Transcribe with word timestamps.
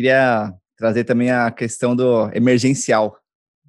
queria 0.00 0.54
trazer 0.78 1.04
também 1.04 1.30
a 1.30 1.50
questão 1.50 1.94
do 1.94 2.30
emergencial. 2.32 3.18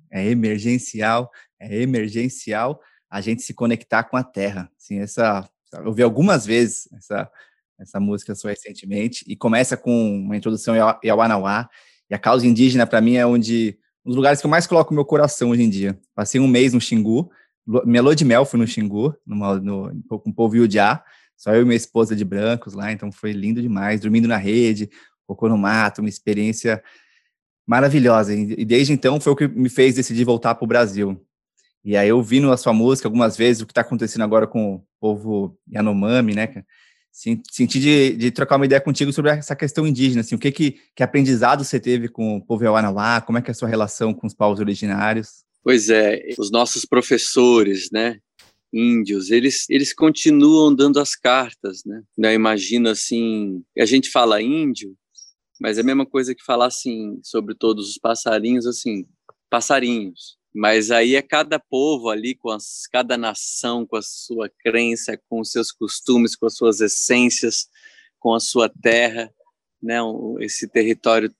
É 0.10 0.26
emergencial, 0.26 1.30
é 1.60 1.82
emergencial 1.82 2.80
a 3.10 3.20
gente 3.20 3.42
se 3.42 3.54
conectar 3.54 4.06
com 4.06 4.16
a 4.16 4.24
terra. 4.24 4.72
Assim, 4.78 5.00
essa, 5.00 5.50
eu 5.74 5.88
ouvi 5.88 6.02
algumas 6.02 6.46
vezes 6.46 6.88
essa, 6.94 7.30
essa 7.78 8.00
música 8.00 8.34
só 8.34 8.48
recentemente, 8.48 9.26
e 9.28 9.36
começa 9.36 9.76
com 9.76 10.22
uma 10.22 10.38
introdução 10.38 10.74
em 11.04 11.10
Awanawá, 11.10 11.70
e 12.10 12.16
a 12.16 12.20
causa 12.20 12.48
indígena, 12.48 12.88
para 12.88 13.02
mim, 13.02 13.16
é 13.16 13.26
onde 13.26 13.78
um 14.06 14.10
dos 14.10 14.16
lugares 14.16 14.40
que 14.40 14.46
eu 14.46 14.52
mais 14.52 14.66
coloco 14.66 14.94
meu 14.94 15.04
coração 15.04 15.50
hoje 15.50 15.64
em 15.64 15.70
dia. 15.70 16.00
Passei 16.16 16.40
um 16.40 16.48
mês 16.48 16.72
no 16.72 16.80
Xingu, 16.80 17.30
minha 17.86 18.16
de 18.16 18.24
mel 18.24 18.46
foi 18.46 18.60
no 18.60 18.68
Xingu, 18.68 19.14
numa, 19.26 19.60
no, 19.60 19.92
com 20.08 20.30
o 20.30 20.34
povo 20.34 20.56
Yudiá, 20.56 21.04
só 21.36 21.54
eu 21.54 21.64
e 21.64 21.66
minha 21.66 21.76
esposa 21.76 22.16
de 22.16 22.24
brancos 22.24 22.74
lá, 22.74 22.92
então 22.92 23.12
foi 23.12 23.32
lindo 23.32 23.62
demais, 23.62 24.00
dormindo 24.00 24.28
na 24.28 24.38
rede, 24.38 24.90
cocô 25.36 25.50
no 25.50 25.58
mato, 25.58 26.00
uma 26.00 26.10
experiência 26.10 26.82
maravilhosa. 27.66 28.34
E 28.34 28.66
desde 28.66 28.94
então 28.94 29.20
foi 29.20 29.34
o 29.34 29.36
que 29.36 29.48
me 29.48 29.70
fez 29.70 29.96
decidir 29.96 30.26
voltar 30.26 30.56
para 30.56 30.66
o 30.66 30.68
Brasil. 30.68 31.20
E 31.84 31.98
aí, 31.98 32.12
ouvindo 32.12 32.52
a 32.52 32.58
sua 32.58 32.74
música 32.74 33.08
algumas 33.08 33.36
vezes, 33.36 33.62
o 33.62 33.66
que 33.66 33.72
está 33.72 33.82
acontecendo 33.82 34.24
agora 34.24 34.46
com 34.46 34.76
o 34.76 34.84
povo 35.00 35.58
Yanomami, 35.72 36.36
né? 36.36 36.64
Senti 37.12 37.80
de, 37.80 38.16
de, 38.16 38.32
trocar 38.32 38.56
uma 38.56 38.66
ideia 38.66 38.80
contigo 38.80 39.12
sobre 39.12 39.32
essa 39.32 39.56
questão 39.56 39.86
indígena, 39.86 40.22
assim, 40.22 40.36
o 40.36 40.40
que, 40.40 40.52
que, 40.52 40.78
que 40.96 41.04
aprendizado 41.04 41.64
você 41.64 41.80
teve 41.80 42.08
com 42.08 42.38
o 42.38 42.42
povo 42.42 42.64
Yawanawá, 42.64 43.20
como 43.22 43.38
é 43.38 43.42
que 43.42 43.50
é 43.50 43.54
a 43.54 43.56
sua 43.56 43.68
relação 43.68 44.14
com 44.14 44.28
os 44.28 44.34
povos 44.34 44.60
originários? 44.60 45.44
Pois 45.64 45.90
é, 45.90 46.22
os 46.38 46.50
nossos 46.50 46.86
professores, 46.86 47.90
né, 47.92 48.18
índios, 48.72 49.30
eles, 49.30 49.66
eles 49.70 49.94
continuam 49.94 50.74
dando 50.74 51.00
as 51.00 51.16
cartas, 51.16 51.84
né? 51.86 52.02
Eu 52.18 52.34
imagino 52.34 52.90
assim, 52.90 53.62
a 53.78 53.86
gente 53.86 54.10
fala 54.10 54.42
índio, 54.42 54.96
mas 55.62 55.78
é 55.78 55.82
a 55.82 55.84
mesma 55.84 56.08
coisa 56.08 56.34
que 56.34 56.44
falar 56.44 56.66
assim 56.66 57.20
sobre 57.24 57.54
todos 57.54 57.88
os 57.88 57.98
passarinhos, 58.00 58.66
assim, 58.66 59.06
passarinhos. 59.48 60.36
Mas 60.52 60.90
aí 60.90 61.16
é 61.16 61.22
cada 61.22 61.60
povo 61.60 62.10
ali, 62.10 62.34
com 62.34 62.50
as, 62.50 62.88
cada 62.92 63.16
nação 63.16 63.86
com 63.86 63.96
a 63.96 64.02
sua 64.02 64.50
crença, 64.50 65.16
com 65.30 65.40
os 65.40 65.52
seus 65.52 65.72
costumes, 65.72 66.36
com 66.36 66.48
as 66.48 66.56
suas 66.56 66.82
essências, 66.82 67.70
com 68.20 68.34
a 68.34 68.40
sua 68.40 68.68
terra, 68.70 69.32
né? 69.82 70.00
Esse 70.40 70.68
território 70.68 71.32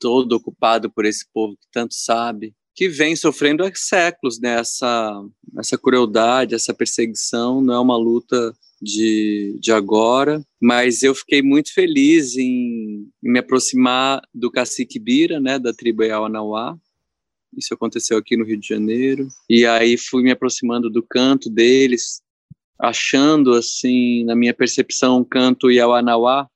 todo 0.00 0.32
ocupado 0.32 0.90
por 0.90 1.04
esse 1.04 1.24
povo 1.32 1.56
que 1.56 1.66
tanto 1.72 1.94
sabe, 1.94 2.54
que 2.74 2.88
vem 2.88 3.14
sofrendo 3.14 3.64
há 3.64 3.70
séculos 3.74 4.40
né? 4.40 4.58
essa, 4.58 5.24
essa 5.56 5.78
crueldade, 5.78 6.54
essa 6.54 6.74
perseguição. 6.74 7.60
Não 7.60 7.74
é 7.74 7.78
uma 7.78 7.96
luta 7.96 8.52
de, 8.80 9.58
de 9.60 9.72
agora, 9.72 10.42
mas 10.60 11.02
eu 11.02 11.14
fiquei 11.14 11.42
muito 11.42 11.72
feliz 11.72 12.36
em, 12.36 13.08
em 13.22 13.32
me 13.32 13.38
aproximar 13.38 14.22
do 14.32 14.50
cacique 14.50 14.98
Bira, 14.98 15.40
né, 15.40 15.58
da 15.58 15.72
tribo 15.72 16.02
Yawanawá, 16.02 16.76
isso 17.56 17.74
aconteceu 17.74 18.18
aqui 18.18 18.36
no 18.36 18.44
Rio 18.44 18.58
de 18.58 18.68
Janeiro. 18.68 19.28
E 19.48 19.64
aí 19.66 19.96
fui 19.96 20.22
me 20.22 20.30
aproximando 20.30 20.90
do 20.90 21.02
canto 21.02 21.48
deles, 21.50 22.22
achando, 22.78 23.54
assim, 23.54 24.24
na 24.24 24.36
minha 24.36 24.54
percepção, 24.54 25.20
um 25.20 25.24
canto 25.24 25.70
Yawanawá 25.70 26.48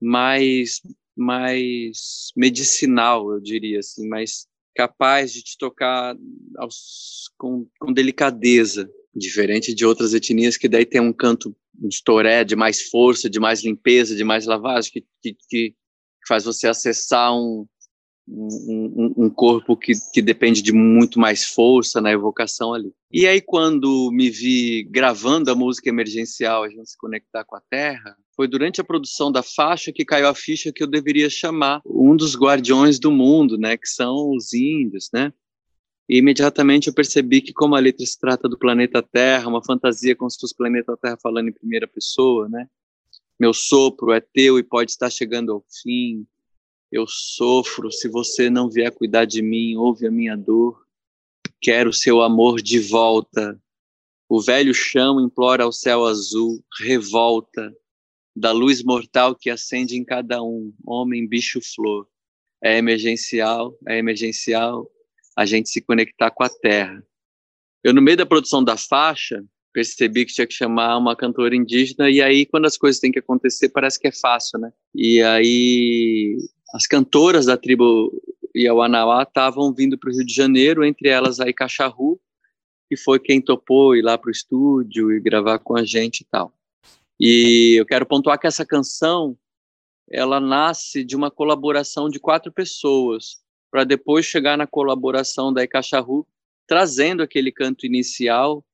mais, 0.00 0.80
mais 1.16 2.32
medicinal, 2.36 3.30
eu 3.32 3.40
diria 3.40 3.80
assim, 3.80 4.08
mais 4.08 4.46
capaz 4.74 5.32
de 5.32 5.42
te 5.42 5.58
tocar 5.58 6.16
aos, 6.56 7.30
com, 7.36 7.66
com 7.78 7.92
delicadeza, 7.92 8.90
diferente 9.14 9.74
de 9.74 9.84
outras 9.84 10.14
etnias 10.14 10.56
que 10.56 10.68
daí 10.68 10.84
tem 10.84 11.00
um 11.00 11.12
canto 11.12 11.54
de 11.74 12.02
toré, 12.04 12.44
de 12.44 12.54
mais 12.54 12.82
força, 12.82 13.28
de 13.28 13.40
mais 13.40 13.62
limpeza, 13.64 14.14
de 14.14 14.24
mais 14.24 14.46
lavagem, 14.46 14.92
que, 14.92 15.04
que, 15.22 15.36
que 15.48 15.74
faz 16.28 16.44
você 16.44 16.68
acessar 16.68 17.34
um, 17.34 17.66
um, 18.28 19.14
um, 19.16 19.30
corpo 19.30 19.76
que, 19.76 19.92
que 20.12 20.22
depende 20.22 20.62
de 20.62 20.72
muito 20.72 21.18
mais 21.18 21.44
força 21.44 22.00
na 22.00 22.12
evocação 22.12 22.72
ali. 22.72 22.92
E 23.10 23.26
aí, 23.26 23.40
quando 23.40 24.10
me 24.12 24.30
vi 24.30 24.84
gravando 24.84 25.50
a 25.50 25.54
música 25.54 25.88
emergencial, 25.88 26.62
a 26.62 26.68
gente 26.68 26.90
se 26.90 26.96
conectar 26.96 27.44
com 27.44 27.56
a 27.56 27.62
Terra, 27.68 28.16
foi 28.36 28.46
durante 28.46 28.80
a 28.80 28.84
produção 28.84 29.32
da 29.32 29.42
faixa 29.42 29.92
que 29.92 30.04
caiu 30.04 30.28
a 30.28 30.34
ficha 30.34 30.72
que 30.72 30.82
eu 30.82 30.86
deveria 30.86 31.28
chamar 31.28 31.80
um 31.84 32.14
dos 32.14 32.36
guardiões 32.36 32.98
do 32.98 33.10
mundo, 33.10 33.58
né, 33.58 33.76
que 33.76 33.88
são 33.88 34.30
os 34.30 34.52
índios, 34.52 35.10
né? 35.12 35.32
E 36.10 36.18
imediatamente 36.18 36.88
eu 36.88 36.94
percebi 36.94 37.40
que 37.40 37.52
como 37.52 37.76
a 37.76 37.78
letra 37.78 38.04
se 38.04 38.18
trata 38.18 38.48
do 38.48 38.58
planeta 38.58 39.00
Terra, 39.00 39.48
uma 39.48 39.64
fantasia 39.64 40.16
com 40.16 40.28
se 40.28 40.40
fosse 40.40 40.56
planeta 40.56 40.96
Terra 40.96 41.16
falando 41.22 41.48
em 41.48 41.52
primeira 41.52 41.86
pessoa, 41.86 42.48
né? 42.48 42.68
Meu 43.38 43.54
sopro 43.54 44.12
é 44.12 44.20
teu 44.20 44.58
e 44.58 44.62
pode 44.62 44.90
estar 44.90 45.08
chegando 45.08 45.52
ao 45.52 45.64
fim 45.82 46.26
eu 46.90 47.06
sofro, 47.06 47.90
se 47.92 48.08
você 48.08 48.50
não 48.50 48.68
vier 48.68 48.90
cuidar 48.90 49.24
de 49.24 49.40
mim, 49.40 49.76
ouve 49.76 50.06
a 50.06 50.10
minha 50.10 50.36
dor. 50.36 50.84
Quero 51.60 51.92
seu 51.92 52.20
amor 52.20 52.60
de 52.60 52.80
volta. 52.80 53.60
O 54.28 54.40
velho 54.42 54.74
chão 54.74 55.20
implora 55.20 55.62
ao 55.62 55.72
céu 55.72 56.04
azul, 56.04 56.64
revolta 56.80 57.72
da 58.34 58.50
luz 58.50 58.82
mortal 58.82 59.36
que 59.36 59.50
acende 59.50 59.96
em 59.96 60.04
cada 60.04 60.42
um, 60.42 60.72
homem, 60.84 61.28
bicho, 61.28 61.60
flor. 61.62 62.08
É 62.62 62.78
emergencial, 62.78 63.76
é 63.86 63.98
emergencial 63.98 64.90
a 65.40 65.46
gente 65.46 65.70
se 65.70 65.80
conectar 65.80 66.30
com 66.30 66.44
a 66.44 66.50
terra. 66.50 67.02
Eu, 67.82 67.94
no 67.94 68.02
meio 68.02 68.18
da 68.18 68.26
produção 68.26 68.62
da 68.62 68.76
faixa, 68.76 69.42
percebi 69.72 70.26
que 70.26 70.34
tinha 70.34 70.46
que 70.46 70.52
chamar 70.52 70.98
uma 70.98 71.16
cantora 71.16 71.56
indígena, 71.56 72.10
e 72.10 72.20
aí, 72.20 72.44
quando 72.44 72.66
as 72.66 72.76
coisas 72.76 73.00
têm 73.00 73.10
que 73.10 73.20
acontecer, 73.20 73.70
parece 73.70 73.98
que 73.98 74.08
é 74.08 74.12
fácil, 74.12 74.58
né? 74.58 74.70
E 74.94 75.22
aí, 75.22 76.36
as 76.74 76.86
cantoras 76.86 77.46
da 77.46 77.56
tribo 77.56 78.12
Iauanauá 78.54 79.22
estavam 79.22 79.72
vindo 79.72 79.96
para 79.96 80.10
o 80.10 80.12
Rio 80.12 80.26
de 80.26 80.34
Janeiro, 80.34 80.84
entre 80.84 81.08
elas 81.08 81.40
a 81.40 81.48
Icacharru, 81.48 82.20
que 82.86 82.96
foi 82.98 83.18
quem 83.18 83.40
topou 83.40 83.96
ir 83.96 84.02
lá 84.02 84.18
para 84.18 84.28
o 84.28 84.32
estúdio 84.32 85.10
e 85.10 85.20
gravar 85.20 85.58
com 85.58 85.74
a 85.74 85.82
gente 85.82 86.20
e 86.20 86.26
tal. 86.30 86.52
E 87.18 87.76
eu 87.80 87.86
quero 87.86 88.04
pontuar 88.04 88.38
que 88.38 88.46
essa 88.46 88.66
canção, 88.66 89.38
ela 90.10 90.38
nasce 90.38 91.02
de 91.02 91.16
uma 91.16 91.30
colaboração 91.30 92.10
de 92.10 92.20
quatro 92.20 92.52
pessoas, 92.52 93.40
para 93.70 93.84
depois 93.84 94.26
chegar 94.26 94.56
na 94.56 94.66
colaboração 94.66 95.52
da 95.52 95.62
Icacharru, 95.62 96.26
trazendo 96.66 97.22
aquele 97.22 97.52
canto 97.52 97.86
inicial, 97.86 98.64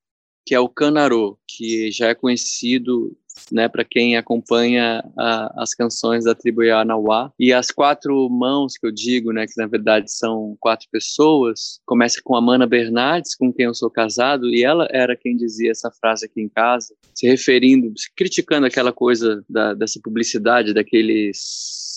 que 0.45 0.55
é 0.55 0.59
o 0.59 0.69
Canarô, 0.69 1.37
que 1.47 1.91
já 1.91 2.07
é 2.07 2.15
conhecido 2.15 3.15
né, 3.51 3.67
para 3.67 3.83
quem 3.83 4.17
acompanha 4.17 5.03
a, 5.17 5.63
as 5.63 5.73
canções 5.73 6.23
da 6.23 6.33
tribo 6.33 6.63
Yanauá. 6.63 7.31
E 7.39 7.53
as 7.53 7.69
quatro 7.71 8.29
mãos 8.29 8.77
que 8.77 8.85
eu 8.87 8.91
digo, 8.91 9.31
né, 9.31 9.45
que 9.45 9.53
na 9.57 9.67
verdade 9.67 10.11
são 10.11 10.55
quatro 10.59 10.87
pessoas, 10.91 11.79
começa 11.85 12.21
com 12.23 12.35
a 12.35 12.41
Mana 12.41 12.65
Bernardes, 12.65 13.35
com 13.35 13.51
quem 13.53 13.65
eu 13.65 13.73
sou 13.73 13.89
casado, 13.89 14.49
e 14.49 14.63
ela 14.63 14.87
era 14.91 15.15
quem 15.15 15.35
dizia 15.35 15.71
essa 15.71 15.91
frase 15.91 16.25
aqui 16.25 16.41
em 16.41 16.49
casa, 16.49 16.93
se 17.13 17.27
referindo, 17.27 17.93
criticando 18.15 18.65
aquela 18.65 18.91
coisa 18.91 19.43
da, 19.49 19.73
dessa 19.73 19.99
publicidade, 20.03 20.73
daqueles 20.73 21.39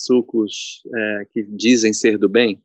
sucos 0.05 0.81
é, 0.93 1.27
que 1.31 1.43
dizem 1.43 1.93
ser 1.93 2.17
do 2.17 2.27
bem. 2.27 2.61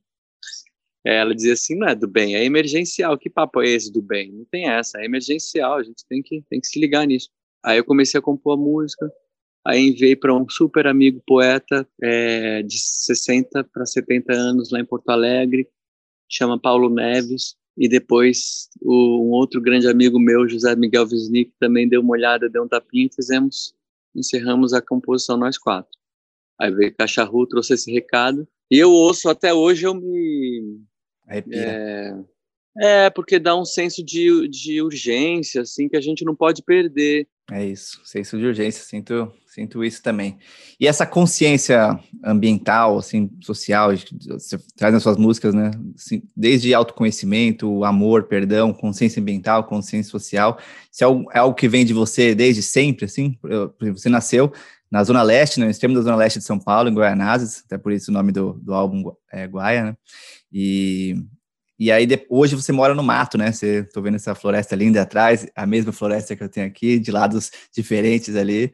Ela 1.09 1.35
dizia 1.35 1.53
assim, 1.53 1.77
não 1.77 1.87
é 1.87 1.95
do 1.95 2.09
bem, 2.09 2.35
é 2.35 2.45
emergencial. 2.45 3.17
Que 3.17 3.31
papo 3.31 3.63
é 3.63 3.69
esse 3.69 3.93
do 3.93 4.03
bem? 4.03 4.33
Não 4.33 4.45
tem 4.45 4.69
essa, 4.69 5.01
é 5.01 5.05
emergencial, 5.05 5.75
a 5.75 5.83
gente 5.83 6.05
tem 6.09 6.21
que, 6.21 6.43
tem 6.51 6.61
que 6.61 6.67
se 6.67 6.81
ligar 6.81 7.07
nisso. 7.07 7.31
Aí 7.65 7.79
eu 7.79 7.85
comecei 7.85 8.19
a 8.19 8.23
compor 8.23 8.55
a 8.55 8.61
música, 8.61 9.09
aí 9.65 9.81
enviei 9.81 10.17
para 10.17 10.35
um 10.35 10.49
super 10.49 10.87
amigo 10.87 11.23
poeta 11.25 11.89
é, 12.03 12.63
de 12.63 12.77
60 12.79 13.65
para 13.65 13.87
70 13.87 14.33
anos 14.33 14.71
lá 14.73 14.81
em 14.81 14.85
Porto 14.85 15.09
Alegre, 15.11 15.69
chama 16.29 16.61
Paulo 16.61 16.89
Neves, 16.89 17.57
e 17.77 17.89
depois 17.89 18.69
o, 18.81 19.27
um 19.27 19.31
outro 19.31 19.61
grande 19.61 19.87
amigo 19.87 20.19
meu, 20.19 20.49
José 20.49 20.75
Miguel 20.75 21.05
Wisnik, 21.05 21.53
também 21.61 21.89
deu 21.89 22.01
uma 22.01 22.13
olhada, 22.13 22.49
deu 22.49 22.65
um 22.65 22.69
tapinha 22.69 23.07
e 23.07 23.15
fizemos, 23.15 23.75
encerramos 24.15 24.73
a 24.73 24.83
composição 24.83 25.37
nós 25.37 25.57
quatro. 25.57 25.97
Aí 26.59 26.71
veio 26.73 26.95
Cacharru, 26.97 27.47
trouxe 27.47 27.75
esse 27.75 27.93
recado, 27.93 28.49
e 28.71 28.79
eu 28.79 28.91
ouço 28.91 29.29
até 29.29 29.55
hoje, 29.55 29.87
eu 29.87 29.95
me... 29.95 30.81
É, 31.29 32.15
é, 32.79 33.11
porque 33.11 33.39
dá 33.39 33.57
um 33.57 33.65
senso 33.65 34.05
de, 34.05 34.49
de 34.49 34.83
urgência, 34.83 35.63
assim, 35.63 35.89
que 35.89 35.97
a 35.97 36.01
gente 36.01 36.25
não 36.25 36.35
pode 36.35 36.63
perder. 36.63 37.27
É 37.51 37.65
isso, 37.65 38.01
senso 38.05 38.37
de 38.39 38.45
urgência, 38.45 38.83
sinto, 38.83 39.33
sinto 39.47 39.85
isso 39.85 40.03
também. 40.03 40.37
E 40.79 40.87
essa 40.87 41.07
consciência 41.07 41.99
ambiental, 42.25 42.99
assim, 42.99 43.31
social, 43.41 43.93
você 44.29 44.59
traz 44.77 44.93
nas 44.93 45.03
suas 45.03 45.17
músicas, 45.17 45.55
né? 45.55 45.71
Assim, 45.95 46.23
desde 46.37 46.75
autoconhecimento, 46.75 47.85
amor, 47.85 48.25
perdão, 48.25 48.75
consciência 48.75 49.21
ambiental, 49.21 49.65
consciência 49.65 50.11
social, 50.11 50.59
isso 50.93 51.05
é 51.05 51.07
algo, 51.07 51.31
é 51.33 51.39
algo 51.39 51.55
que 51.55 51.69
vem 51.69 51.87
de 51.87 51.95
você 51.95 52.35
desde 52.35 52.63
sempre, 52.63 53.05
assim? 53.05 53.39
Você 53.93 54.09
nasceu 54.09 54.53
na 54.91 55.03
Zona 55.03 55.23
Leste, 55.23 55.61
no 55.61 55.71
extremo 55.71 55.95
da 55.95 56.03
Zona 56.03 56.17
Leste 56.17 56.41
de 56.41 56.45
São 56.45 56.59
Paulo, 56.59 56.89
em 56.89 56.95
Guaianazes, 56.95 57.63
até 57.65 57.79
por 57.79 57.93
isso 57.93 58.11
o 58.11 58.15
nome 58.15 58.33
do, 58.33 58.55
do 58.55 58.75
álbum 58.75 59.13
é 59.33 59.47
Guaia, 59.47 59.85
né? 59.85 59.97
E 60.59 61.15
e 61.79 61.93
aí, 61.93 62.09
hoje 62.31 62.57
você 62.57 62.73
mora 62.73 62.95
no 62.95 63.03
mato, 63.03 63.37
né? 63.37 63.53
Você, 63.53 63.85
tô 63.85 64.01
vendo 64.01 64.15
essa 64.17 64.35
floresta 64.35 64.75
linda 64.75 65.03
atrás, 65.03 65.47
a 65.55 65.67
mesma 65.67 65.93
floresta 65.93 66.35
que 66.35 66.43
eu 66.43 66.49
tenho 66.49 66.67
aqui, 66.67 66.99
de 66.99 67.11
lados 67.11 67.51
diferentes 67.75 68.35
ali. 68.35 68.73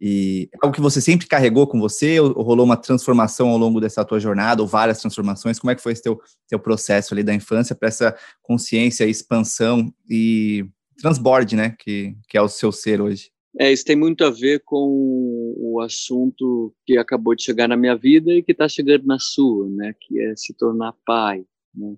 E 0.00 0.50
é 0.52 0.58
algo 0.62 0.74
que 0.74 0.80
você 0.82 1.00
sempre 1.00 1.26
carregou 1.26 1.66
com 1.66 1.80
você, 1.80 2.20
ou, 2.20 2.32
rolou 2.42 2.66
uma 2.66 2.76
transformação 2.76 3.48
ao 3.48 3.56
longo 3.58 3.80
dessa 3.80 4.04
tua 4.04 4.20
jornada, 4.20 4.60
ou 4.60 4.68
várias 4.68 5.00
transformações? 5.00 5.58
Como 5.58 5.70
é 5.70 5.74
que 5.74 5.82
foi 5.82 5.92
esse 5.92 6.02
teu, 6.02 6.20
teu 6.46 6.58
processo 6.58 7.14
ali 7.14 7.22
da 7.22 7.32
infância 7.32 7.74
para 7.74 7.88
essa 7.88 8.14
consciência, 8.42 9.06
expansão 9.06 9.90
e 10.10 10.66
transborde, 11.00 11.56
né, 11.56 11.74
que, 11.78 12.14
que 12.28 12.36
é 12.36 12.42
o 12.42 12.48
seu 12.48 12.70
ser 12.72 13.00
hoje? 13.00 13.30
É, 13.58 13.72
isso 13.72 13.84
tem 13.84 13.94
muito 13.94 14.24
a 14.24 14.30
ver 14.30 14.60
com 14.64 15.54
o 15.56 15.80
assunto 15.80 16.74
que 16.84 16.98
acabou 16.98 17.36
de 17.36 17.44
chegar 17.44 17.68
na 17.68 17.76
minha 17.76 17.96
vida 17.96 18.32
e 18.32 18.42
que 18.42 18.52
está 18.52 18.68
chegando 18.68 19.06
na 19.06 19.18
sua, 19.18 19.68
né, 19.70 19.94
que 20.00 20.20
é 20.20 20.34
se 20.36 20.52
tornar 20.54 20.94
pai, 21.06 21.44
né? 21.74 21.96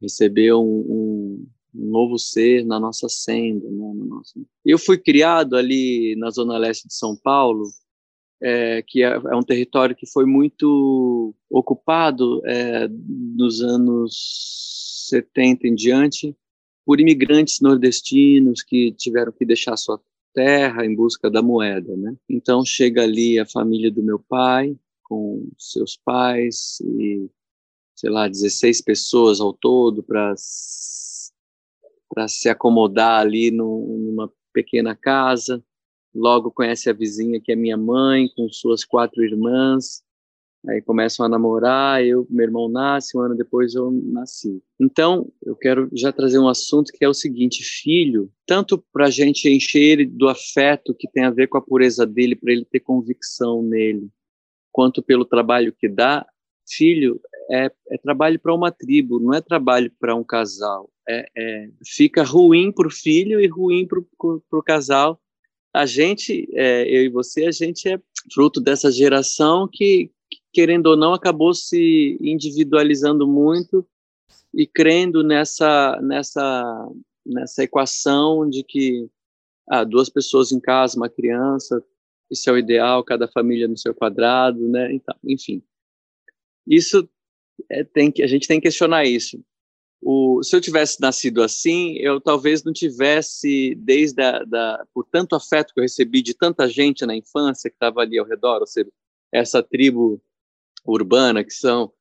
receber 0.00 0.52
um, 0.54 0.62
um, 0.64 1.46
novo 1.74 2.18
ser 2.18 2.64
na 2.64 2.78
nossa 2.78 3.08
senda, 3.08 3.68
né, 3.68 3.92
no 3.94 4.04
nosso... 4.04 4.46
Eu 4.64 4.78
fui 4.78 4.96
criado 4.96 5.56
ali 5.56 6.14
na 6.16 6.30
zona 6.30 6.56
leste 6.58 6.86
de 6.86 6.94
São 6.94 7.16
Paulo, 7.16 7.64
é, 8.40 8.82
que 8.86 9.02
é, 9.02 9.08
é, 9.08 9.36
um 9.36 9.42
território 9.42 9.96
que 9.96 10.06
foi 10.06 10.26
muito 10.26 11.34
ocupado 11.48 12.40
é, 12.46 12.88
nos 12.88 13.60
anos 13.60 15.08
70 15.08 15.66
em 15.66 15.74
diante 15.74 16.36
por 16.84 17.00
imigrantes 17.00 17.60
nordestinos 17.60 18.62
que 18.62 18.92
tiveram 18.92 19.32
que 19.32 19.44
deixar 19.44 19.76
sua 19.76 20.00
terra 20.32 20.84
em 20.84 20.94
busca 20.94 21.30
da 21.30 21.42
moeda, 21.42 21.96
né? 21.96 22.14
Então 22.28 22.64
chega 22.64 23.02
ali 23.02 23.38
a 23.38 23.46
família 23.46 23.90
do 23.90 24.02
meu 24.02 24.18
pai 24.18 24.76
com 25.02 25.48
seus 25.58 25.96
pais 25.96 26.80
e 26.80 27.28
sei 27.94 28.10
lá 28.10 28.28
16 28.28 28.80
pessoas 28.82 29.40
ao 29.40 29.52
todo 29.52 30.02
para 30.02 30.34
para 32.08 32.28
se 32.28 32.48
acomodar 32.48 33.20
ali 33.20 33.50
numa 33.50 34.30
pequena 34.52 34.94
casa. 34.94 35.64
Logo 36.14 36.50
conhece 36.50 36.90
a 36.90 36.92
vizinha 36.92 37.40
que 37.40 37.52
é 37.52 37.56
minha 37.56 37.76
mãe, 37.76 38.28
com 38.36 38.50
suas 38.50 38.84
quatro 38.84 39.24
irmãs. 39.24 40.02
Aí 40.68 40.80
começam 40.80 41.26
a 41.26 41.28
namorar, 41.28 42.04
eu, 42.04 42.26
meu 42.30 42.44
irmão 42.44 42.68
nasce, 42.68 43.16
um 43.16 43.20
ano 43.20 43.36
depois 43.36 43.74
eu 43.74 43.90
nasci. 43.90 44.62
Então, 44.80 45.28
eu 45.44 45.56
quero 45.56 45.88
já 45.92 46.12
trazer 46.12 46.38
um 46.38 46.48
assunto 46.48 46.92
que 46.92 47.04
é 47.04 47.08
o 47.08 47.14
seguinte: 47.14 47.64
filho, 47.64 48.30
tanto 48.46 48.82
para 48.92 49.06
a 49.06 49.10
gente 49.10 49.48
encher 49.48 49.82
ele 49.82 50.06
do 50.06 50.28
afeto 50.28 50.94
que 50.94 51.10
tem 51.10 51.24
a 51.24 51.30
ver 51.30 51.48
com 51.48 51.58
a 51.58 51.62
pureza 51.62 52.06
dele, 52.06 52.36
para 52.36 52.52
ele 52.52 52.64
ter 52.64 52.80
convicção 52.80 53.62
nele, 53.62 54.08
quanto 54.70 55.02
pelo 55.02 55.24
trabalho 55.24 55.72
que 55.72 55.88
dá, 55.88 56.24
filho 56.68 57.20
é, 57.50 57.70
é 57.90 57.98
trabalho 57.98 58.38
para 58.38 58.54
uma 58.54 58.70
tribo, 58.70 59.18
não 59.18 59.34
é 59.34 59.40
trabalho 59.40 59.92
para 59.98 60.14
um 60.14 60.22
casal 60.22 60.88
é, 61.08 61.26
é, 61.36 61.68
fica 61.84 62.22
ruim 62.22 62.72
para 62.72 62.86
o 62.86 62.90
filho 62.90 63.40
e 63.40 63.46
ruim 63.46 63.86
para 63.86 63.98
o 64.58 64.62
casal. 64.62 65.20
A 65.74 65.86
gente, 65.86 66.48
é, 66.52 66.82
eu 66.82 67.04
e 67.04 67.08
você, 67.08 67.46
a 67.46 67.50
gente 67.50 67.88
é 67.88 67.98
fruto 68.32 68.60
dessa 68.60 68.90
geração 68.90 69.68
que, 69.70 70.10
querendo 70.52 70.86
ou 70.86 70.96
não, 70.96 71.14
acabou 71.14 71.54
se 71.54 72.18
individualizando 72.20 73.26
muito 73.26 73.86
e 74.54 74.66
crendo 74.66 75.22
nessa, 75.22 76.00
nessa, 76.02 76.88
nessa 77.24 77.62
equação 77.62 78.48
de 78.48 78.62
que 78.62 79.08
ah, 79.68 79.84
duas 79.84 80.08
pessoas 80.08 80.52
em 80.52 80.60
casa, 80.60 80.96
uma 80.96 81.08
criança, 81.08 81.82
isso 82.30 82.48
é 82.50 82.52
o 82.52 82.58
ideal, 82.58 83.04
cada 83.04 83.28
família 83.28 83.68
no 83.68 83.76
seu 83.76 83.94
quadrado, 83.94 84.68
né? 84.68 84.92
Então, 84.92 85.14
enfim, 85.24 85.62
isso 86.66 87.08
é, 87.70 87.84
tem 87.84 88.10
que 88.10 88.22
a 88.22 88.26
gente 88.26 88.48
tem 88.48 88.58
que 88.58 88.68
questionar 88.68 89.04
isso 89.04 89.42
o, 90.02 90.42
se 90.42 90.54
eu 90.56 90.60
tivesse 90.60 91.00
nascido 91.00 91.42
assim, 91.42 91.96
eu 91.98 92.20
talvez 92.20 92.64
não 92.64 92.72
tivesse, 92.72 93.74
desde 93.76 94.20
a, 94.20 94.42
da, 94.42 94.84
por 94.92 95.06
tanto 95.06 95.36
afeto 95.36 95.72
que 95.72 95.78
eu 95.78 95.82
recebi 95.82 96.20
de 96.20 96.34
tanta 96.34 96.68
gente 96.68 97.06
na 97.06 97.14
infância 97.14 97.70
que 97.70 97.76
estava 97.76 98.00
ali 98.00 98.18
ao 98.18 98.26
redor, 98.26 98.60
ou 98.60 98.66
seja, 98.66 98.90
essa 99.30 99.62
tribo 99.62 100.20
urbana 100.84 101.44
que 101.44 101.52
são 101.52 101.92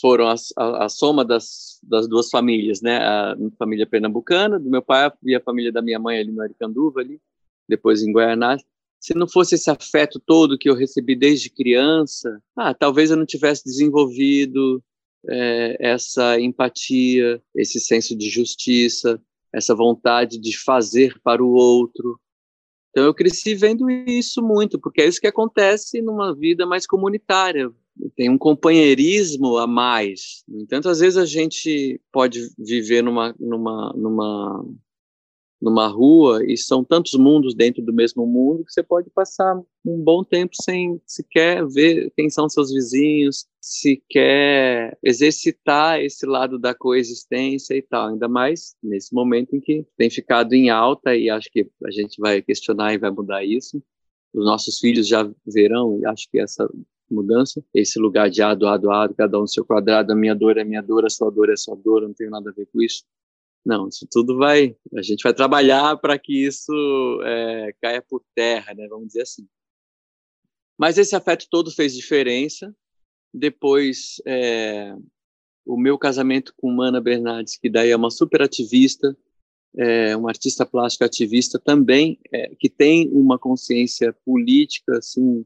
foram 0.00 0.28
a, 0.28 0.84
a, 0.84 0.88
soma 0.88 1.24
das, 1.24 1.80
das 1.82 2.08
duas 2.08 2.30
famílias, 2.30 2.80
né? 2.80 2.98
A, 2.98 3.36
família 3.58 3.86
pernambucana 3.86 4.58
do 4.58 4.70
meu 4.70 4.82
pai 4.82 5.10
e 5.24 5.34
a 5.34 5.40
família 5.40 5.72
da 5.72 5.82
minha 5.82 5.98
mãe 5.98 6.18
ali 6.18 6.30
no 6.30 6.40
Aricanduva 6.40 7.00
ali, 7.00 7.20
depois 7.68 8.02
em 8.02 8.12
Guaraná. 8.12 8.56
Se 9.00 9.14
não 9.14 9.28
fosse 9.28 9.54
esse 9.54 9.70
afeto 9.70 10.20
todo 10.20 10.58
que 10.58 10.68
eu 10.68 10.74
recebi 10.74 11.14
desde 11.14 11.50
criança, 11.50 12.40
ah, 12.56 12.74
talvez 12.74 13.10
eu 13.10 13.16
não 13.16 13.26
tivesse 13.26 13.64
desenvolvido 13.64 14.82
é, 15.28 15.76
essa 15.80 16.40
empatia, 16.40 17.42
esse 17.54 17.80
senso 17.80 18.16
de 18.16 18.28
justiça, 18.28 19.20
essa 19.52 19.74
vontade 19.74 20.38
de 20.38 20.56
fazer 20.58 21.18
para 21.22 21.42
o 21.42 21.50
outro. 21.50 22.20
Então 22.98 23.06
eu 23.06 23.14
cresci 23.14 23.54
vendo 23.54 23.88
isso 23.88 24.42
muito, 24.42 24.76
porque 24.76 25.00
é 25.00 25.06
isso 25.06 25.20
que 25.20 25.28
acontece 25.28 26.02
numa 26.02 26.34
vida 26.34 26.66
mais 26.66 26.84
comunitária. 26.84 27.70
Tem 28.16 28.28
um 28.28 28.36
companheirismo 28.36 29.56
a 29.56 29.68
mais. 29.68 30.42
No 30.48 30.62
entanto, 30.62 30.88
às 30.88 30.98
vezes 30.98 31.16
a 31.16 31.24
gente 31.24 32.00
pode 32.10 32.50
viver 32.58 33.04
numa, 33.04 33.32
numa, 33.38 33.92
numa 33.96 34.64
numa 35.60 35.88
rua 35.88 36.44
e 36.46 36.56
são 36.56 36.84
tantos 36.84 37.14
mundos 37.14 37.54
dentro 37.54 37.82
do 37.82 37.92
mesmo 37.92 38.26
mundo 38.26 38.64
que 38.64 38.72
você 38.72 38.82
pode 38.82 39.10
passar 39.10 39.60
um 39.84 40.02
bom 40.02 40.22
tempo 40.22 40.54
sem 40.54 41.00
sequer 41.04 41.66
ver 41.66 42.12
quem 42.16 42.30
são 42.30 42.48
seus 42.48 42.72
vizinhos, 42.72 43.46
sequer 43.60 44.96
exercitar 45.02 46.00
esse 46.00 46.24
lado 46.26 46.58
da 46.58 46.74
coexistência 46.74 47.74
e 47.74 47.82
tal, 47.82 48.08
ainda 48.08 48.28
mais 48.28 48.76
nesse 48.82 49.12
momento 49.12 49.56
em 49.56 49.60
que 49.60 49.84
tem 49.96 50.08
ficado 50.08 50.52
em 50.52 50.70
alta 50.70 51.16
e 51.16 51.28
acho 51.28 51.50
que 51.50 51.68
a 51.84 51.90
gente 51.90 52.20
vai 52.20 52.40
questionar 52.40 52.94
e 52.94 52.98
vai 52.98 53.10
mudar 53.10 53.44
isso. 53.44 53.82
Os 54.32 54.44
nossos 54.44 54.78
filhos 54.78 55.08
já 55.08 55.28
verão, 55.44 55.98
e 56.00 56.06
acho 56.06 56.30
que 56.30 56.38
essa 56.38 56.68
mudança, 57.10 57.64
esse 57.74 57.98
lugar 57.98 58.30
de 58.30 58.42
ado, 58.42 58.68
ado, 58.68 59.14
cada 59.14 59.38
um 59.38 59.42
no 59.42 59.48
seu 59.48 59.64
quadrado, 59.64 60.12
a 60.12 60.16
minha 60.16 60.34
dor 60.34 60.58
é 60.58 60.64
minha 60.64 60.82
dor, 60.82 61.04
a 61.04 61.10
sua 61.10 61.30
dor 61.30 61.50
é 61.50 61.56
sua 61.56 61.74
dor, 61.74 62.02
não 62.02 62.12
tem 62.12 62.28
nada 62.28 62.50
a 62.50 62.52
ver 62.52 62.68
com 62.72 62.82
isso. 62.82 63.04
Não, 63.68 63.86
isso 63.86 64.08
tudo 64.10 64.38
vai. 64.38 64.74
A 64.96 65.02
gente 65.02 65.22
vai 65.22 65.34
trabalhar 65.34 65.94
para 65.98 66.18
que 66.18 66.46
isso 66.46 66.72
é, 67.22 67.74
caia 67.82 68.00
por 68.00 68.24
terra, 68.34 68.72
né? 68.72 68.88
Vamos 68.88 69.08
dizer 69.08 69.20
assim. 69.20 69.46
Mas 70.78 70.96
esse 70.96 71.14
afeto 71.14 71.46
todo 71.50 71.70
fez 71.70 71.94
diferença. 71.94 72.74
Depois, 73.30 74.22
é, 74.26 74.96
o 75.66 75.76
meu 75.76 75.98
casamento 75.98 76.54
com 76.56 76.72
Mana 76.72 76.98
Bernardes, 76.98 77.58
que 77.58 77.68
daí 77.68 77.90
é 77.90 77.96
uma 77.96 78.10
super 78.10 78.40
ativista, 78.40 79.14
é, 79.76 80.16
uma 80.16 80.30
artista 80.30 80.64
plástica 80.64 81.04
ativista 81.04 81.58
também, 81.58 82.18
é, 82.32 82.54
que 82.58 82.70
tem 82.70 83.10
uma 83.12 83.38
consciência 83.38 84.16
política, 84.24 84.96
assim, 84.96 85.44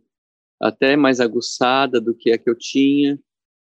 até 0.60 0.96
mais 0.96 1.18
aguçada 1.18 2.00
do 2.00 2.14
que 2.14 2.30
a 2.30 2.38
que 2.38 2.48
eu 2.48 2.56
tinha. 2.56 3.18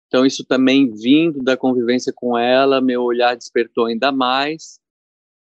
Então, 0.07 0.25
isso 0.25 0.43
também 0.43 0.91
vindo 0.91 1.41
da 1.43 1.57
convivência 1.57 2.13
com 2.13 2.37
ela, 2.37 2.81
meu 2.81 3.01
olhar 3.01 3.35
despertou 3.35 3.85
ainda 3.85 4.11
mais. 4.11 4.79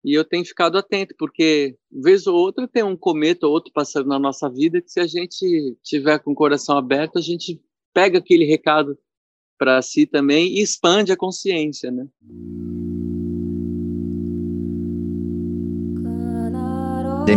E 0.04 0.12
eu 0.12 0.24
tenho 0.24 0.44
ficado 0.44 0.76
atento, 0.76 1.14
porque 1.16 1.76
vez 1.90 2.26
ou 2.26 2.36
outra 2.36 2.66
tem 2.66 2.82
um 2.82 2.96
cometa 2.96 3.46
ou 3.46 3.52
outro 3.52 3.72
passando 3.72 4.08
na 4.08 4.18
nossa 4.18 4.48
vida 4.50 4.80
que 4.80 4.90
se 4.90 5.00
a 5.00 5.06
gente 5.06 5.76
tiver 5.82 6.18
com 6.18 6.32
o 6.32 6.34
coração 6.34 6.76
aberto, 6.76 7.18
a 7.18 7.22
gente 7.22 7.60
pega 7.94 8.18
aquele 8.18 8.44
recado 8.44 8.98
para 9.56 9.80
si 9.80 10.06
também 10.06 10.58
e 10.58 10.60
expande 10.60 11.12
a 11.12 11.16
consciência, 11.16 11.90
né? 11.90 12.06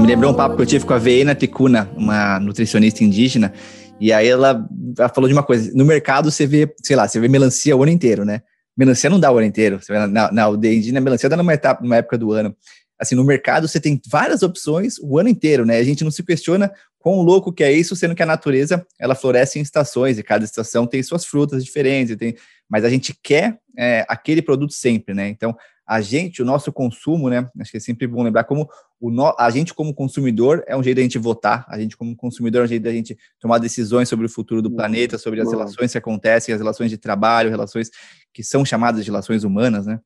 Me 0.05 0.11
lembrou 0.11 0.31
um 0.31 0.35
papo 0.35 0.55
que 0.55 0.61
eu 0.61 0.65
tive 0.67 0.85
com 0.85 0.93
a 0.93 0.99
Veena 0.99 1.33
Ticuna, 1.33 1.89
uma 1.95 2.39
nutricionista 2.39 3.03
indígena, 3.03 3.51
e 3.99 4.11
aí 4.11 4.27
ela, 4.27 4.67
ela, 4.97 5.09
falou 5.09 5.27
de 5.27 5.33
uma 5.33 5.43
coisa: 5.43 5.71
no 5.73 5.85
mercado 5.85 6.29
você 6.31 6.45
vê, 6.45 6.73
sei 6.83 6.95
lá, 6.95 7.07
você 7.07 7.19
vê 7.19 7.27
melancia 7.27 7.75
o 7.75 7.83
ano 7.83 7.91
inteiro, 7.91 8.25
né? 8.25 8.41
Melancia 8.77 9.09
não 9.09 9.19
dá 9.19 9.31
o 9.31 9.37
ano 9.37 9.47
inteiro. 9.47 9.81
Você 9.81 9.93
vê 9.93 10.05
na, 10.07 10.31
na 10.31 10.49
indígena, 10.49 10.99
melancia 10.99 11.29
dá 11.29 11.37
numa 11.37 11.53
etapa, 11.53 11.81
numa 11.81 11.95
época 11.95 12.17
do 12.17 12.31
ano. 12.31 12.55
Assim, 12.99 13.15
no 13.15 13.23
mercado 13.23 13.67
você 13.67 13.79
tem 13.79 14.01
várias 14.09 14.41
opções 14.41 14.95
o 15.01 15.17
ano 15.17 15.29
inteiro, 15.29 15.65
né? 15.65 15.77
A 15.77 15.83
gente 15.83 16.03
não 16.03 16.11
se 16.11 16.23
questiona 16.23 16.71
quão 16.99 17.21
louco 17.21 17.53
que 17.53 17.63
é 17.63 17.71
isso, 17.71 17.95
sendo 17.95 18.15
que 18.15 18.23
a 18.23 18.25
natureza 18.25 18.85
ela 18.99 19.15
floresce 19.15 19.59
em 19.59 19.61
estações 19.61 20.17
e 20.17 20.23
cada 20.23 20.43
estação 20.43 20.87
tem 20.87 21.03
suas 21.03 21.23
frutas 21.23 21.63
diferentes, 21.63 22.15
tem, 22.15 22.35
mas 22.69 22.83
a 22.83 22.89
gente 22.89 23.15
quer 23.21 23.59
é, 23.77 24.05
aquele 24.09 24.41
produto 24.41 24.73
sempre, 24.73 25.13
né? 25.13 25.27
Então 25.29 25.55
a 25.87 26.01
gente, 26.01 26.41
o 26.41 26.45
nosso 26.45 26.71
consumo, 26.73 27.29
né? 27.29 27.47
Acho 27.59 27.71
que 27.71 27.77
é 27.77 27.79
sempre 27.79 28.07
bom 28.07 28.23
lembrar 28.23 28.45
como 28.45 28.67
o 28.99 29.11
no, 29.11 29.35
a 29.37 29.49
gente, 29.49 29.73
como 29.73 29.93
consumidor, 29.93 30.63
é 30.67 30.75
um 30.75 30.81
jeito 30.81 30.97
da 30.97 31.03
gente 31.03 31.17
votar, 31.19 31.65
a 31.69 31.79
gente, 31.79 31.95
como 31.95 32.15
consumidor, 32.15 32.61
é 32.61 32.63
um 32.65 32.67
jeito 32.67 32.83
da 32.83 32.91
gente 32.91 33.15
tomar 33.39 33.59
decisões 33.59 34.09
sobre 34.09 34.25
o 34.25 34.29
futuro 34.29 34.61
do 34.61 34.71
planeta, 34.71 35.17
sobre 35.17 35.41
as 35.41 35.51
relações 35.51 35.91
que 35.91 35.97
acontecem, 35.97 36.53
as 36.53 36.59
relações 36.59 36.89
de 36.89 36.97
trabalho, 36.97 37.49
relações 37.49 37.91
que 38.33 38.43
são 38.43 38.65
chamadas 38.65 39.05
de 39.05 39.11
relações 39.11 39.43
humanas, 39.43 39.85
né? 39.85 39.99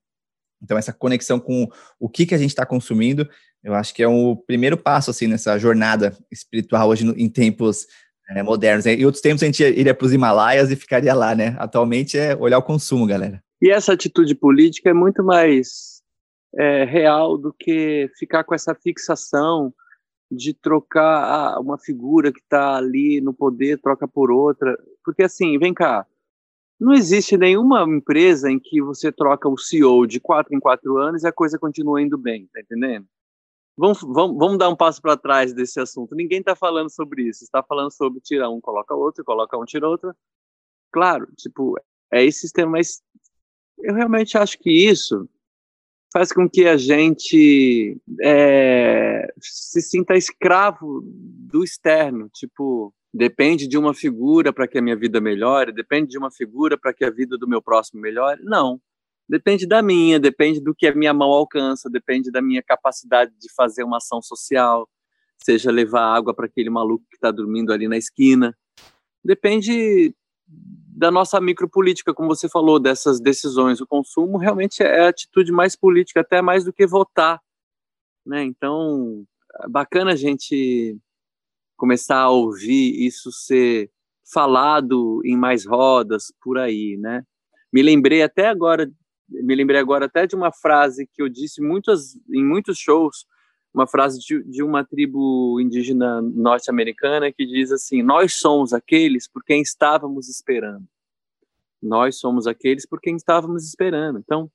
Então, 0.61 0.77
essa 0.77 0.91
conexão 0.91 1.39
com 1.39 1.69
o 1.97 2.09
que, 2.09 2.25
que 2.25 2.35
a 2.35 2.37
gente 2.37 2.49
está 2.49 2.65
consumindo, 2.65 3.29
eu 3.63 3.73
acho 3.73 3.93
que 3.93 4.03
é 4.03 4.07
o 4.07 4.35
primeiro 4.35 4.77
passo, 4.77 5.09
assim, 5.09 5.27
nessa 5.27 5.57
jornada 5.57 6.17
espiritual 6.29 6.89
hoje 6.89 7.05
no, 7.05 7.17
em 7.17 7.29
tempos 7.29 7.87
é, 8.29 8.43
modernos. 8.43 8.83
Né? 8.83 8.95
Em 8.95 9.05
outros 9.05 9.21
tempos, 9.21 9.41
a 9.43 9.45
gente 9.45 9.63
iria 9.63 9.93
para 9.93 10.05
os 10.05 10.11
Himalaias 10.11 10.69
e 10.71 10.75
ficaria 10.75 11.13
lá, 11.13 11.33
né? 11.33 11.55
Atualmente 11.57 12.17
é 12.17 12.35
olhar 12.35 12.57
o 12.57 12.63
consumo, 12.63 13.05
galera. 13.05 13.41
E 13.61 13.69
essa 13.69 13.93
atitude 13.93 14.35
política 14.35 14.89
é 14.89 14.93
muito 14.93 15.23
mais 15.23 16.01
é, 16.55 16.85
real 16.85 17.37
do 17.37 17.53
que 17.53 18.09
ficar 18.17 18.43
com 18.43 18.55
essa 18.55 18.73
fixação 18.73 19.73
de 20.31 20.53
trocar 20.53 21.59
uma 21.59 21.77
figura 21.77 22.31
que 22.31 22.39
está 22.39 22.75
ali 22.77 23.19
no 23.19 23.33
poder, 23.33 23.81
troca 23.81 24.07
por 24.07 24.31
outra. 24.31 24.77
Porque, 25.03 25.23
assim, 25.23 25.57
vem 25.57 25.73
cá, 25.73 26.05
não 26.79 26.93
existe 26.93 27.37
nenhuma 27.37 27.83
empresa 27.83 28.49
em 28.49 28.59
que 28.59 28.81
você 28.81 29.11
troca 29.11 29.49
o 29.49 29.57
CEO 29.57 30.07
de 30.07 30.19
quatro 30.19 30.55
em 30.55 30.59
quatro 30.59 30.97
anos 30.97 31.23
e 31.23 31.27
a 31.27 31.31
coisa 31.31 31.59
continua 31.59 32.01
indo 32.01 32.17
bem, 32.17 32.47
tá 32.53 32.61
entendendo? 32.61 33.05
Vamos, 33.77 34.01
vamos, 34.01 34.37
vamos 34.37 34.57
dar 34.57 34.69
um 34.69 34.75
passo 34.75 35.01
para 35.01 35.17
trás 35.17 35.53
desse 35.53 35.79
assunto. 35.79 36.15
Ninguém 36.15 36.39
está 36.39 36.55
falando 36.55 36.89
sobre 36.89 37.23
isso. 37.23 37.43
Está 37.43 37.63
falando 37.63 37.91
sobre 37.91 38.19
tirar 38.19 38.49
um, 38.49 38.59
coloca 38.61 38.93
outro, 38.93 39.23
coloca 39.23 39.57
um, 39.57 39.65
tira 39.65 39.87
outro. 39.87 40.13
Claro, 40.91 41.27
tipo, 41.37 41.75
é 42.11 42.23
esse 42.23 42.41
sistema, 42.41 42.71
mas 42.71 43.01
eu 43.81 43.93
realmente 43.93 44.37
acho 44.37 44.57
que 44.59 44.71
isso 44.71 45.27
faz 46.11 46.31
com 46.31 46.49
que 46.49 46.65
a 46.65 46.75
gente 46.75 47.97
é, 48.21 49.31
se 49.39 49.81
sinta 49.81 50.15
escravo 50.15 51.01
do 51.03 51.63
externo. 51.63 52.29
Tipo, 52.33 52.93
depende 53.13 53.67
de 53.67 53.77
uma 53.77 53.93
figura 53.93 54.51
para 54.51 54.67
que 54.67 54.77
a 54.77 54.81
minha 54.81 54.95
vida 54.95 55.21
melhore, 55.21 55.71
depende 55.71 56.09
de 56.09 56.17
uma 56.17 56.31
figura 56.31 56.77
para 56.77 56.93
que 56.93 57.05
a 57.05 57.11
vida 57.11 57.37
do 57.37 57.47
meu 57.47 57.61
próximo 57.61 58.01
melhore. 58.01 58.41
Não. 58.43 58.81
Depende 59.27 59.67
da 59.67 59.83
minha, 59.83 60.19
depende 60.19 60.59
do 60.59 60.73
que 60.73 60.87
a 60.87 60.95
minha 60.95 61.13
mão 61.13 61.29
alcança, 61.29 61.87
depende 61.87 62.31
da 62.31 62.41
minha 62.41 62.63
capacidade 62.63 63.31
de 63.39 63.53
fazer 63.53 63.83
uma 63.83 63.97
ação 63.97 64.23
social, 64.23 64.89
seja 65.37 65.69
levar 65.69 66.15
água 66.15 66.33
para 66.33 66.47
aquele 66.47 66.71
maluco 66.71 67.05
que 67.07 67.15
está 67.15 67.29
dormindo 67.29 67.71
ali 67.71 67.87
na 67.87 67.95
esquina. 67.95 68.57
Depende 69.23 70.15
da 70.99 71.09
nossa 71.09 71.39
micropolítica, 71.39 72.13
como 72.13 72.27
você 72.27 72.49
falou, 72.49 72.77
dessas 72.77 73.21
decisões. 73.21 73.79
O 73.79 73.87
consumo 73.87 74.37
realmente 74.37 74.83
é 74.83 75.05
a 75.05 75.07
atitude 75.07 75.49
mais 75.49 75.73
política, 75.73 76.19
até 76.19 76.41
mais 76.41 76.65
do 76.65 76.73
que 76.73 76.85
votar. 76.85 77.39
Né? 78.25 78.43
Então, 78.43 79.23
é 79.63 79.69
bacana 79.69 80.11
a 80.11 80.15
gente 80.17 80.97
começar 81.77 82.17
a 82.17 82.29
ouvir 82.29 83.01
isso 83.01 83.31
ser 83.31 83.89
falado 84.33 85.21
em 85.23 85.37
mais 85.37 85.65
rodas 85.65 86.33
por 86.41 86.57
aí, 86.57 86.97
né? 86.97 87.23
Me 87.71 87.81
lembrei 87.81 88.21
até 88.21 88.49
agora, 88.49 88.85
me 89.29 89.55
lembrei 89.55 89.79
agora 89.79 90.05
até 90.05 90.27
de 90.27 90.35
uma 90.35 90.51
frase 90.51 91.07
que 91.13 91.21
eu 91.21 91.29
disse 91.29 91.61
muitas, 91.61 92.15
em 92.29 92.43
muitos 92.43 92.77
shows, 92.77 93.25
uma 93.73 93.87
frase 93.87 94.19
de, 94.19 94.43
de 94.43 94.63
uma 94.63 94.83
tribo 94.83 95.59
indígena 95.59 96.21
norte-americana 96.21 97.31
que 97.31 97.45
diz 97.45 97.71
assim: 97.71 98.01
Nós 98.01 98.35
somos 98.35 98.73
aqueles 98.73 99.27
por 99.27 99.43
quem 99.43 99.61
estávamos 99.61 100.27
esperando. 100.29 100.87
Nós 101.81 102.17
somos 102.17 102.47
aqueles 102.47 102.85
por 102.85 102.99
quem 102.99 103.15
estávamos 103.15 103.65
esperando. 103.65 104.19
Então, 104.19 104.51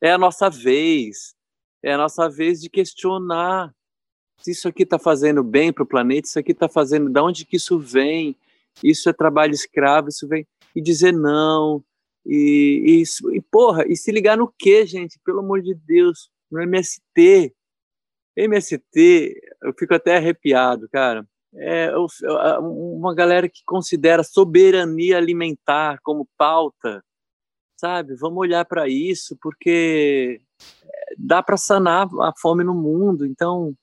é 0.00 0.12
a 0.12 0.18
nossa 0.18 0.48
vez, 0.48 1.34
é 1.82 1.92
a 1.92 1.98
nossa 1.98 2.28
vez 2.28 2.60
de 2.60 2.70
questionar 2.70 3.74
se 4.42 4.52
isso 4.52 4.68
aqui 4.68 4.84
está 4.84 4.98
fazendo 4.98 5.44
bem 5.44 5.70
para 5.70 5.82
o 5.82 5.86
planeta, 5.86 6.26
isso 6.26 6.38
aqui 6.38 6.52
está 6.52 6.66
fazendo, 6.68 7.10
de 7.10 7.20
onde 7.20 7.44
que 7.44 7.56
isso 7.56 7.78
vem? 7.78 8.34
Isso 8.82 9.08
é 9.10 9.12
trabalho 9.12 9.52
escravo, 9.52 10.08
isso 10.08 10.26
vem 10.26 10.46
e 10.74 10.80
dizer 10.80 11.12
não 11.12 11.84
e, 12.24 13.02
e, 13.02 13.36
e 13.36 13.40
porra, 13.40 13.84
e 13.86 13.96
se 13.96 14.10
ligar 14.12 14.36
no 14.36 14.52
que, 14.58 14.86
gente? 14.86 15.18
Pelo 15.24 15.40
amor 15.40 15.62
de 15.62 15.74
Deus, 15.74 16.30
no 16.50 16.60
MST, 16.60 17.52
MST, 18.44 19.34
eu 19.62 19.74
fico 19.78 19.94
até 19.94 20.16
arrepiado, 20.16 20.88
cara. 20.90 21.26
É 21.54 21.92
uma 22.60 23.14
galera 23.14 23.48
que 23.48 23.62
considera 23.66 24.22
soberania 24.22 25.16
alimentar 25.16 25.98
como 26.02 26.28
pauta, 26.38 27.02
sabe? 27.76 28.14
Vamos 28.14 28.38
olhar 28.38 28.64
para 28.64 28.88
isso, 28.88 29.36
porque 29.42 30.40
é, 30.84 31.14
dá 31.18 31.42
para 31.42 31.56
sanar 31.56 32.08
a 32.20 32.32
fome 32.40 32.62
no 32.62 32.74
mundo. 32.74 33.26
Então, 33.26 33.74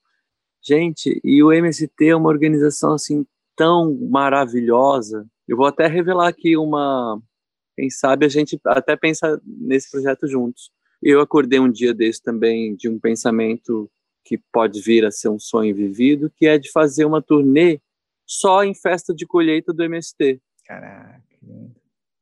gente, 0.62 1.20
e 1.22 1.42
o 1.42 1.52
MST 1.52 2.06
é 2.06 2.16
uma 2.16 2.30
organização 2.30 2.94
assim 2.94 3.26
tão 3.54 3.94
maravilhosa. 4.08 5.26
Eu 5.46 5.56
vou 5.56 5.66
até 5.66 5.86
revelar 5.86 6.28
aqui 6.28 6.56
uma, 6.56 7.20
quem 7.76 7.90
sabe 7.90 8.24
a 8.24 8.28
gente 8.28 8.58
até 8.64 8.96
pensa 8.96 9.40
nesse 9.44 9.90
projeto 9.90 10.26
juntos. 10.26 10.70
Eu 11.02 11.20
acordei 11.20 11.60
um 11.60 11.70
dia 11.70 11.92
desse 11.92 12.22
também 12.22 12.74
de 12.74 12.88
um 12.88 12.98
pensamento 12.98 13.90
que 14.28 14.36
pode 14.52 14.82
vir 14.82 15.06
a 15.06 15.10
ser 15.10 15.30
um 15.30 15.38
sonho 15.38 15.74
vivido, 15.74 16.30
que 16.36 16.46
é 16.46 16.58
de 16.58 16.70
fazer 16.70 17.06
uma 17.06 17.22
turnê 17.22 17.80
só 18.26 18.62
em 18.62 18.74
festa 18.74 19.14
de 19.14 19.26
colheita 19.26 19.72
do 19.72 19.82
MST. 19.82 20.38
Caraca. 20.66 21.22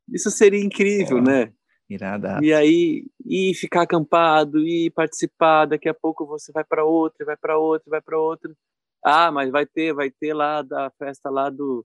Isso 0.08 0.30
seria 0.30 0.62
incrível, 0.62 1.20
né? 1.20 1.52
Irada. 1.90 2.38
E 2.40 2.52
aí, 2.54 3.06
e 3.24 3.52
ficar 3.54 3.82
acampado, 3.82 4.60
e 4.60 4.88
participar, 4.90 5.66
daqui 5.66 5.88
a 5.88 5.94
pouco 5.94 6.24
você 6.24 6.52
vai 6.52 6.62
para 6.62 6.84
outra, 6.84 7.26
vai 7.26 7.36
para 7.36 7.58
outra, 7.58 7.90
vai 7.90 8.00
para 8.00 8.18
outra. 8.18 8.52
Ah, 9.04 9.32
mas 9.32 9.50
vai 9.50 9.66
ter, 9.66 9.92
vai 9.92 10.08
ter 10.08 10.32
lá 10.32 10.62
da 10.62 10.88
festa 10.90 11.28
lá 11.28 11.50
do 11.50 11.84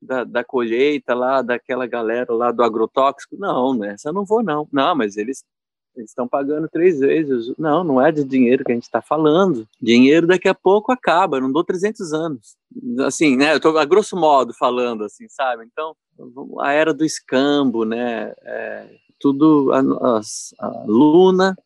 da, 0.00 0.24
da 0.24 0.44
colheita 0.44 1.14
lá, 1.14 1.42
daquela 1.42 1.86
galera 1.86 2.32
lá 2.32 2.50
do 2.50 2.62
agrotóxico. 2.62 3.36
Não, 3.36 3.74
nessa 3.74 4.08
eu 4.08 4.12
não 4.14 4.24
vou 4.24 4.42
não. 4.42 4.66
Não, 4.72 4.94
mas 4.94 5.18
eles 5.18 5.44
eles 5.98 6.10
estão 6.10 6.28
pagando 6.28 6.68
três 6.68 6.98
vezes. 7.00 7.52
Não, 7.58 7.82
não 7.82 8.00
é 8.00 8.12
de 8.12 8.24
dinheiro 8.24 8.64
que 8.64 8.72
a 8.72 8.74
gente 8.74 8.84
está 8.84 9.02
falando. 9.02 9.66
Dinheiro 9.80 10.26
daqui 10.26 10.48
a 10.48 10.54
pouco 10.54 10.92
acaba, 10.92 11.40
não 11.40 11.52
dou 11.52 11.64
300 11.64 12.12
anos. 12.12 12.56
Assim, 13.00 13.36
né? 13.36 13.52
Eu 13.52 13.56
estou 13.56 13.76
a 13.76 13.84
grosso 13.84 14.16
modo 14.16 14.54
falando, 14.54 15.04
assim, 15.04 15.26
sabe? 15.28 15.64
Então, 15.64 15.94
a 16.60 16.72
era 16.72 16.94
do 16.94 17.04
escambo, 17.04 17.84
né? 17.84 18.32
É, 18.42 18.88
tudo, 19.20 19.72
a, 19.72 19.80
a, 19.80 20.20
a 20.60 20.84
Luna, 20.86 21.56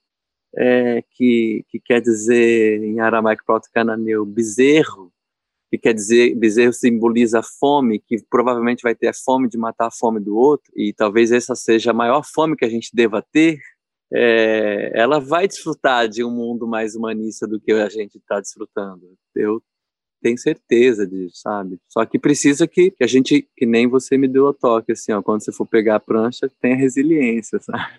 é, 0.56 1.02
que, 1.12 1.64
que 1.68 1.80
quer 1.80 2.00
dizer 2.00 2.82
em 2.82 3.00
aramaico 3.00 3.44
proto-cananeu 3.44 4.24
bezerro, 4.24 5.12
que 5.70 5.78
quer 5.78 5.94
dizer, 5.94 6.34
bezerro 6.34 6.72
simboliza 6.72 7.42
fome, 7.42 7.98
que 7.98 8.22
provavelmente 8.28 8.82
vai 8.82 8.94
ter 8.94 9.08
a 9.08 9.14
fome 9.14 9.48
de 9.48 9.56
matar 9.56 9.86
a 9.86 9.90
fome 9.90 10.20
do 10.20 10.36
outro, 10.36 10.70
e 10.76 10.92
talvez 10.92 11.32
essa 11.32 11.54
seja 11.54 11.92
a 11.92 11.94
maior 11.94 12.22
fome 12.22 12.56
que 12.56 12.64
a 12.64 12.68
gente 12.68 12.94
deva 12.94 13.24
ter, 13.32 13.58
é, 14.14 14.92
ela 14.95 15.19
vai 15.19 15.49
desfrutar 15.49 16.09
de 16.09 16.25
um 16.25 16.31
mundo 16.31 16.66
mais 16.66 16.95
humanista 16.95 17.47
do 17.47 17.61
que 17.61 17.73
a 17.73 17.88
gente 17.88 18.19
está 18.19 18.40
desfrutando. 18.40 19.02
Eu 19.35 19.62
tenho 20.23 20.38
certeza 20.38 21.07
disso, 21.07 21.37
sabe? 21.37 21.78
Só 21.88 22.04
que 22.04 22.19
precisa 22.19 22.66
que, 22.66 22.92
que, 22.92 23.02
a 23.02 23.07
gente, 23.07 23.49
que 23.57 23.66
nem 23.66 23.88
você 23.88 24.16
me 24.16 24.28
deu 24.28 24.47
o 24.47 24.54
toque, 24.54 24.92
assim, 24.92 25.12
ó, 25.12 25.21
quando 25.21 25.42
você 25.42 25.50
for 25.50 25.66
pegar 25.66 25.97
a 25.97 26.00
prancha, 26.00 26.50
tenha 26.61 26.76
resiliência, 26.76 27.59
sabe? 27.59 27.92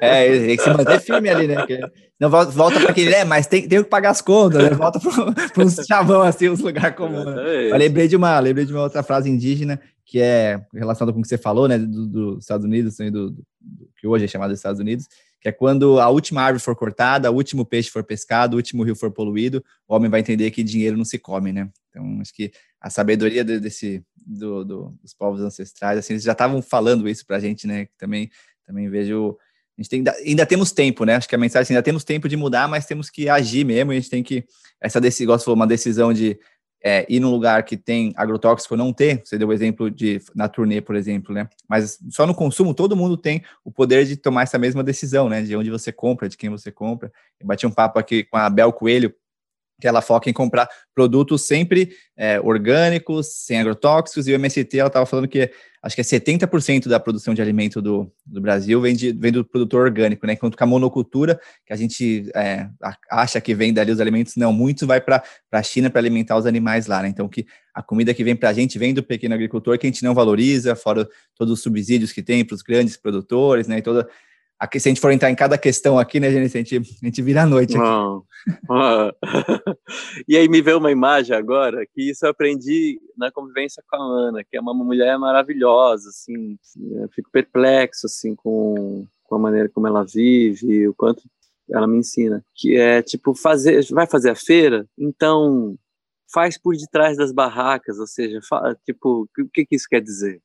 É, 0.00 0.46
tem 0.46 0.56
que 0.56 0.62
se 0.62 0.70
manter 0.70 1.00
firme 1.00 1.28
ali, 1.28 1.46
né? 1.46 1.56
Porque 1.56 1.80
não 2.18 2.28
volta, 2.28 2.50
volta 2.50 2.80
para 2.80 2.90
aquele, 2.90 3.14
é, 3.14 3.24
mas 3.24 3.46
tem, 3.46 3.66
tem 3.68 3.82
que 3.82 3.88
pagar 3.88 4.10
as 4.10 4.20
contas, 4.20 4.62
né? 4.62 4.70
Volta 4.70 4.98
para 4.98 5.64
uns 5.64 5.74
chavão, 5.86 6.22
assim, 6.22 6.48
uns 6.48 6.60
lugares 6.60 6.96
comuns. 6.96 7.24
Né? 7.24 7.70
Eu 7.70 7.76
lembrei 7.76 8.08
de, 8.08 8.16
uma, 8.16 8.38
lembrei 8.40 8.64
de 8.64 8.72
uma 8.72 8.82
outra 8.82 9.02
frase 9.02 9.30
indígena 9.30 9.80
que 10.04 10.20
é 10.20 10.60
relacionada 10.74 11.12
com 11.12 11.20
o 11.20 11.22
que 11.22 11.28
você 11.28 11.38
falou, 11.38 11.66
né, 11.66 11.78
dos 11.78 12.06
do 12.06 12.38
Estados 12.38 12.66
Unidos, 12.66 12.92
assim, 12.92 13.10
do, 13.10 13.30
do, 13.30 13.42
que 14.02 14.06
hoje 14.08 14.24
é 14.24 14.28
chamado 14.28 14.50
dos 14.50 14.58
Estados 14.58 14.80
Unidos, 14.80 15.06
que 15.40 15.48
é 15.48 15.52
quando 15.52 16.00
a 16.00 16.08
última 16.08 16.42
árvore 16.42 16.60
for 16.60 16.74
cortada, 16.74 17.30
o 17.30 17.34
último 17.36 17.64
peixe 17.64 17.88
for 17.88 18.02
pescado, 18.02 18.54
o 18.54 18.56
último 18.56 18.82
rio 18.82 18.96
for 18.96 19.12
poluído, 19.12 19.64
o 19.86 19.94
homem 19.94 20.10
vai 20.10 20.18
entender 20.18 20.50
que 20.50 20.64
dinheiro 20.64 20.96
não 20.96 21.04
se 21.04 21.20
come, 21.20 21.52
né? 21.52 21.70
Então, 21.88 22.18
acho 22.20 22.34
que 22.34 22.50
a 22.80 22.90
sabedoria 22.90 23.44
desse, 23.44 24.04
do, 24.16 24.64
do, 24.64 24.98
dos 25.00 25.14
povos 25.14 25.40
ancestrais, 25.40 25.96
assim, 26.00 26.14
eles 26.14 26.24
já 26.24 26.32
estavam 26.32 26.60
falando 26.60 27.08
isso 27.08 27.24
para 27.24 27.36
a 27.36 27.40
gente, 27.40 27.64
né? 27.64 27.86
Também, 27.96 28.28
também 28.66 28.90
vejo 28.90 29.38
a 29.78 29.82
gente 29.82 29.88
tem, 29.88 30.04
ainda 30.26 30.44
temos 30.44 30.72
tempo, 30.72 31.04
né? 31.04 31.14
Acho 31.14 31.28
que 31.28 31.34
a 31.34 31.38
mensagem 31.38 31.62
assim, 31.62 31.74
ainda 31.74 31.82
temos 31.82 32.02
tempo 32.02 32.28
de 32.28 32.36
mudar, 32.36 32.68
mas 32.68 32.84
temos 32.84 33.08
que 33.08 33.28
agir 33.28 33.64
mesmo. 33.64 33.92
A 33.92 33.94
gente 33.94 34.10
tem 34.10 34.22
que 34.22 34.44
essa 34.80 35.00
decisão, 35.00 35.38
falou, 35.38 35.54
uma 35.54 35.66
decisão 35.66 36.12
de 36.12 36.38
é, 36.84 37.06
ir 37.08 37.20
num 37.20 37.30
lugar 37.30 37.62
que 37.62 37.76
tem 37.76 38.12
agrotóxico 38.16 38.76
não 38.76 38.92
ter, 38.92 39.22
você 39.24 39.38
deu 39.38 39.48
o 39.48 39.52
exemplo 39.52 39.90
de 39.90 40.20
na 40.34 40.48
turnê, 40.48 40.80
por 40.80 40.96
exemplo, 40.96 41.34
né? 41.34 41.48
Mas 41.68 41.98
só 42.10 42.26
no 42.26 42.34
consumo 42.34 42.74
todo 42.74 42.96
mundo 42.96 43.16
tem 43.16 43.42
o 43.64 43.70
poder 43.70 44.04
de 44.04 44.16
tomar 44.16 44.42
essa 44.42 44.58
mesma 44.58 44.82
decisão, 44.82 45.28
né? 45.28 45.42
De 45.42 45.56
onde 45.56 45.70
você 45.70 45.92
compra, 45.92 46.28
de 46.28 46.36
quem 46.36 46.50
você 46.50 46.72
compra. 46.72 47.12
Eu 47.40 47.46
bati 47.46 47.66
um 47.66 47.70
papo 47.70 47.98
aqui 47.98 48.24
com 48.24 48.36
a 48.36 48.50
Bel 48.50 48.72
Coelho, 48.72 49.14
que 49.82 49.88
ela 49.88 50.00
foca 50.00 50.30
em 50.30 50.32
comprar 50.32 50.68
produtos 50.94 51.42
sempre 51.42 51.90
é, 52.16 52.40
orgânicos, 52.40 53.26
sem 53.44 53.58
agrotóxicos, 53.58 54.28
e 54.28 54.32
o 54.32 54.36
MST 54.36 54.78
ela 54.78 54.86
estava 54.86 55.04
falando 55.04 55.26
que 55.26 55.50
acho 55.82 55.96
que 55.96 56.00
é 56.00 56.04
70% 56.04 56.86
da 56.86 57.00
produção 57.00 57.34
de 57.34 57.42
alimento 57.42 57.82
do, 57.82 58.08
do 58.24 58.40
Brasil 58.40 58.80
vem, 58.80 58.94
de, 58.94 59.10
vem 59.10 59.32
do 59.32 59.44
produtor 59.44 59.86
orgânico, 59.86 60.24
né? 60.24 60.34
Enquanto 60.34 60.56
que 60.56 60.62
a 60.62 60.66
monocultura, 60.66 61.40
que 61.66 61.72
a 61.72 61.76
gente 61.76 62.30
é, 62.32 62.68
acha 63.10 63.40
que 63.40 63.56
vem 63.56 63.74
dali 63.74 63.90
os 63.90 63.98
alimentos, 63.98 64.36
não, 64.36 64.52
muito 64.52 64.86
vai 64.86 65.00
para 65.00 65.20
a 65.50 65.62
China 65.64 65.90
para 65.90 66.00
alimentar 66.00 66.36
os 66.36 66.46
animais 66.46 66.86
lá, 66.86 67.02
né? 67.02 67.08
Então, 67.08 67.28
que 67.28 67.44
a 67.74 67.82
comida 67.82 68.14
que 68.14 68.22
vem 68.22 68.36
para 68.36 68.50
a 68.50 68.52
gente 68.52 68.78
vem 68.78 68.94
do 68.94 69.02
pequeno 69.02 69.34
agricultor, 69.34 69.76
que 69.76 69.84
a 69.84 69.90
gente 69.90 70.04
não 70.04 70.14
valoriza, 70.14 70.76
fora 70.76 71.08
todos 71.36 71.54
os 71.54 71.60
subsídios 71.60 72.12
que 72.12 72.22
tem 72.22 72.44
para 72.44 72.54
os 72.54 72.62
grandes 72.62 72.96
produtores, 72.96 73.66
né? 73.66 73.78
E 73.78 73.82
toda 73.82 74.08
Aqui, 74.62 74.78
se 74.78 74.88
a 74.88 74.90
gente 74.90 75.00
for 75.00 75.10
entrar 75.10 75.28
em 75.28 75.34
cada 75.34 75.58
questão 75.58 75.98
aqui, 75.98 76.20
né, 76.20 76.30
gente, 76.30 76.56
a 76.56 76.60
gente, 76.60 76.76
a 77.02 77.04
gente 77.06 77.20
vira 77.20 77.42
a 77.42 77.46
noite 77.46 77.76
aqui. 77.76 77.84
e 80.28 80.36
aí 80.36 80.48
me 80.48 80.62
veio 80.62 80.78
uma 80.78 80.92
imagem 80.92 81.34
agora, 81.34 81.84
que 81.84 82.10
isso 82.10 82.24
eu 82.24 82.30
aprendi 82.30 83.00
na 83.16 83.32
convivência 83.32 83.82
com 83.90 83.96
a 83.96 83.98
Ana, 83.98 84.44
que 84.44 84.56
é 84.56 84.60
uma 84.60 84.72
mulher 84.72 85.18
maravilhosa, 85.18 86.10
assim, 86.10 86.56
fico 87.12 87.28
perplexo, 87.32 88.06
assim, 88.06 88.36
com, 88.36 89.04
com 89.24 89.34
a 89.34 89.38
maneira 89.40 89.68
como 89.68 89.88
ela 89.88 90.04
vive, 90.04 90.86
o 90.86 90.94
quanto 90.94 91.24
ela 91.68 91.88
me 91.88 91.98
ensina, 91.98 92.44
que 92.54 92.76
é 92.76 93.02
tipo 93.02 93.34
fazer, 93.34 93.84
vai 93.90 94.06
fazer 94.06 94.30
a 94.30 94.36
feira, 94.36 94.86
então 94.96 95.76
faz 96.32 96.56
por 96.56 96.76
detrás 96.76 97.16
das 97.16 97.32
barracas, 97.32 97.98
ou 97.98 98.06
seja, 98.06 98.38
tipo, 98.84 99.28
o 99.36 99.48
que, 99.52 99.66
que 99.66 99.74
isso 99.74 99.88
quer 99.90 100.00
dizer? 100.00 100.40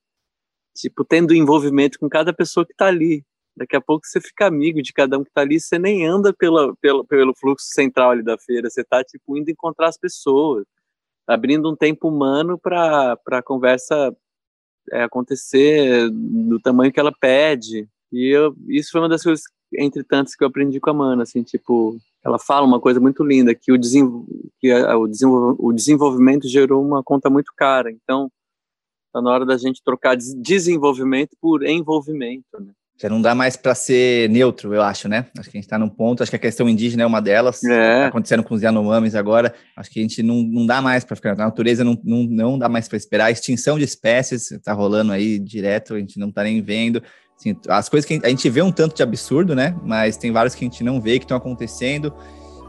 Tipo, 0.75 1.05
tendo 1.05 1.35
envolvimento 1.35 1.99
com 1.99 2.09
cada 2.09 2.33
pessoa 2.33 2.65
que 2.65 2.71
está 2.71 2.87
ali. 2.87 3.23
Daqui 3.57 3.75
a 3.75 3.81
pouco 3.81 4.05
você 4.05 4.21
fica 4.21 4.45
amigo 4.45 4.83
de 4.83 4.93
cada 4.93 5.17
um 5.17 5.23
que 5.23 5.29
está 5.29 5.41
ali, 5.41 5.59
você 5.59 5.79
nem 5.79 6.05
anda 6.05 6.31
pela, 6.31 6.75
pela, 6.75 7.03
pelo 7.03 7.33
fluxo 7.35 7.65
central 7.71 8.11
ali 8.11 8.21
da 8.21 8.37
feira, 8.37 8.69
você 8.69 8.81
está 8.81 9.03
tipo 9.03 9.35
indo 9.35 9.49
encontrar 9.49 9.87
as 9.87 9.97
pessoas, 9.97 10.63
abrindo 11.25 11.67
um 11.67 11.75
tempo 11.75 12.07
humano 12.07 12.59
para 12.59 13.17
a 13.31 13.41
conversa 13.41 14.15
é, 14.91 15.01
acontecer 15.01 16.07
do 16.11 16.59
tamanho 16.59 16.93
que 16.93 16.99
ela 16.99 17.11
pede. 17.11 17.89
E 18.11 18.27
eu, 18.27 18.55
isso 18.67 18.91
foi 18.91 19.01
uma 19.01 19.09
das 19.09 19.23
coisas 19.23 19.43
entre 19.73 20.03
tantas 20.03 20.35
que 20.35 20.43
eu 20.43 20.47
aprendi 20.47 20.79
com 20.79 20.91
a 20.91 20.93
Mana, 20.93 21.23
assim, 21.23 21.41
tipo, 21.41 21.97
ela 22.23 22.37
fala 22.37 22.65
uma 22.65 22.79
coisa 22.79 22.99
muito 22.99 23.23
linda, 23.23 23.55
que 23.55 23.71
o, 23.71 23.77
desenvol 23.77 24.25
que 24.59 24.71
a, 24.71 24.95
o, 24.95 25.07
desenvol 25.07 25.55
o 25.57 25.73
desenvolvimento 25.73 26.47
gerou 26.47 26.85
uma 26.85 27.03
conta 27.03 27.27
muito 27.27 27.51
cara, 27.55 27.91
então 27.91 28.31
tá 29.11 29.19
na 29.19 29.31
hora 29.31 29.45
da 29.45 29.57
gente 29.57 29.81
trocar 29.83 30.15
desenvolvimento 30.15 31.35
por 31.41 31.65
envolvimento, 31.65 32.45
né? 32.59 32.71
Já 32.99 33.09
não 33.09 33.21
dá 33.21 33.35
mais 33.35 33.55
para 33.55 33.75
ser 33.75 34.27
neutro, 34.29 34.73
eu 34.73 34.81
acho, 34.81 35.07
né? 35.07 35.27
Acho 35.37 35.49
que 35.49 35.57
a 35.57 35.59
gente 35.59 35.65
está 35.65 35.77
num 35.77 35.89
ponto, 35.89 36.23
acho 36.23 36.31
que 36.31 36.35
a 36.35 36.39
questão 36.39 36.67
indígena 36.67 37.03
é 37.03 37.05
uma 37.05 37.21
delas, 37.21 37.63
é. 37.63 38.01
Tá 38.01 38.07
acontecendo 38.07 38.43
com 38.43 38.55
os 38.55 38.61
Yanomamis 38.61 39.13
agora, 39.13 39.53
acho 39.75 39.91
que 39.91 39.99
a 39.99 40.01
gente 40.01 40.23
não, 40.23 40.41
não 40.41 40.65
dá 40.65 40.81
mais 40.81 41.03
para 41.03 41.15
ficar, 41.15 41.33
a 41.33 41.35
natureza 41.35 41.83
não, 41.83 41.99
não, 42.03 42.23
não 42.23 42.57
dá 42.57 42.67
mais 42.67 42.87
para 42.87 42.97
esperar, 42.97 43.25
a 43.25 43.31
extinção 43.31 43.77
de 43.77 43.83
espécies 43.83 44.51
está 44.51 44.73
rolando 44.73 45.11
aí 45.11 45.37
direto, 45.37 45.93
a 45.93 45.99
gente 45.99 46.19
não 46.19 46.29
está 46.29 46.43
nem 46.43 46.59
vendo, 46.61 47.03
Assim, 47.39 47.55
as 47.69 47.87
coisas 47.87 48.07
que 48.07 48.19
a 48.23 48.29
gente 48.29 48.49
vê 48.49 48.63
um 48.63 48.71
tanto 48.71 48.95
de 48.95 49.03
absurdo, 49.03 49.53
né? 49.53 49.75
Mas 49.83 50.17
tem 50.17 50.31
vários 50.31 50.55
que 50.55 50.65
a 50.65 50.67
gente 50.67 50.83
não 50.83 50.99
vê 50.99 51.19
que 51.19 51.25
estão 51.25 51.37
acontecendo. 51.37 52.11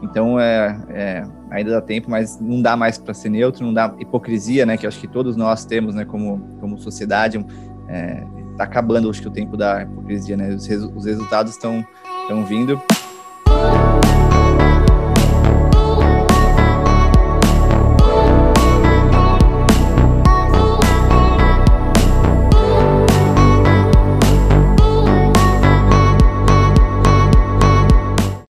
Então, 0.01 0.39
é, 0.39 0.79
é, 0.89 1.23
ainda 1.51 1.71
dá 1.71 1.81
tempo, 1.81 2.09
mas 2.09 2.39
não 2.39 2.61
dá 2.61 2.77
mais 2.77 2.97
para 2.97 3.13
ser 3.13 3.29
neutro, 3.29 3.65
não 3.65 3.73
dá 3.73 3.93
hipocrisia, 3.99 4.65
né? 4.65 4.77
Que 4.77 4.85
eu 4.85 4.87
acho 4.87 4.99
que 4.99 5.07
todos 5.07 5.35
nós 5.35 5.65
temos, 5.65 5.95
né? 5.95 6.05
Como, 6.05 6.39
como 6.59 6.77
sociedade, 6.77 7.43
é, 7.89 8.23
tá 8.59 8.65
acabando, 8.65 9.09
acho 9.09 9.21
que 9.21 9.27
o 9.27 9.31
tempo 9.31 9.55
da 9.55 9.83
hipocrisia, 9.83 10.35
né? 10.35 10.49
Os, 10.49 10.67
os 10.67 11.05
resultados 11.05 11.53
estão 11.53 11.85
vindo. 12.45 12.79